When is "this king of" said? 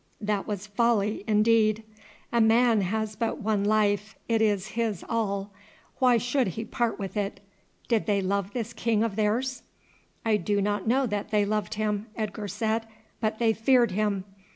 8.51-9.15